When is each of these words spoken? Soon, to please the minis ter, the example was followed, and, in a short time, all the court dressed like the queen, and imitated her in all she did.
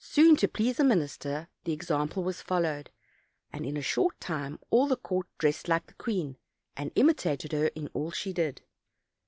Soon, 0.00 0.34
to 0.38 0.48
please 0.48 0.78
the 0.78 0.82
minis 0.82 1.16
ter, 1.20 1.46
the 1.62 1.72
example 1.72 2.24
was 2.24 2.42
followed, 2.42 2.90
and, 3.52 3.64
in 3.64 3.76
a 3.76 3.80
short 3.80 4.18
time, 4.18 4.58
all 4.70 4.88
the 4.88 4.96
court 4.96 5.28
dressed 5.38 5.68
like 5.68 5.86
the 5.86 5.94
queen, 5.94 6.36
and 6.76 6.90
imitated 6.96 7.52
her 7.52 7.66
in 7.68 7.86
all 7.94 8.10
she 8.10 8.32
did. 8.32 8.62